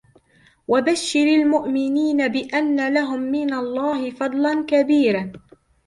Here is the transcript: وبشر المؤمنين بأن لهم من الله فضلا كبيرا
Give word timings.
وبشر 0.67 1.19
المؤمنين 1.23 2.27
بأن 2.27 2.93
لهم 2.93 3.19
من 3.19 3.53
الله 3.53 4.09
فضلا 4.11 4.65
كبيرا 4.67 5.31